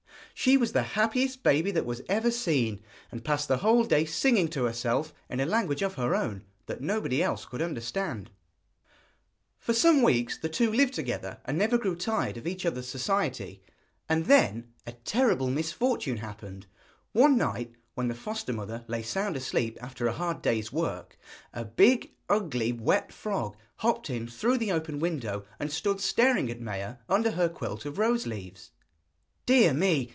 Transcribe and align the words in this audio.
She 0.33 0.57
was 0.57 0.71
the 0.71 0.81
happiest 0.97 1.43
baby 1.43 1.69
that 1.69 1.87
ever 2.09 2.27
was 2.29 2.39
seen, 2.39 2.81
and 3.11 3.23
passed 3.23 3.47
the 3.47 3.57
whole 3.57 3.83
day 3.83 4.05
singing 4.05 4.47
to 4.47 4.63
herself, 4.63 5.13
in 5.29 5.39
a 5.39 5.45
language 5.45 5.83
of 5.83 5.95
her 5.95 6.15
own, 6.15 6.45
that 6.65 6.81
nobody 6.81 7.21
else 7.21 7.45
could 7.45 7.61
understand. 7.61 8.31
For 9.59 9.73
some 9.73 10.01
weeks 10.01 10.39
the 10.39 10.49
two 10.49 10.71
lived 10.73 10.95
together 10.95 11.39
and 11.45 11.59
never 11.59 11.77
grew 11.77 11.95
tired 11.95 12.37
of 12.37 12.47
each 12.47 12.65
other's 12.65 12.87
society, 12.87 13.61
and 14.09 14.25
then 14.25 14.71
a 14.87 14.93
terrible 14.93 15.51
misfortune 15.51 16.17
happened. 16.17 16.65
One 17.11 17.37
night, 17.37 17.75
when 17.93 18.07
the 18.07 18.15
foster 18.15 18.53
mother 18.53 18.83
lay 18.87 19.03
sound 19.03 19.35
asleep 19.37 19.77
after 19.79 20.07
a 20.07 20.13
hard 20.13 20.41
day's 20.41 20.73
work, 20.73 21.19
a 21.53 21.63
big, 21.65 22.13
ugly, 22.29 22.71
wet 22.71 23.13
frog 23.13 23.57
hopped 23.75 24.09
in 24.09 24.27
through 24.27 24.57
the 24.57 24.71
open 24.71 24.97
window 24.97 25.45
and 25.59 25.71
stood 25.71 26.01
staring 26.01 26.49
at 26.49 26.59
Maia 26.61 26.95
under 27.07 27.31
her 27.31 27.47
quilt 27.49 27.85
of 27.85 27.99
rose 27.99 28.25
leaves. 28.25 28.71
'Dear 29.45 29.75
me! 29.75 30.07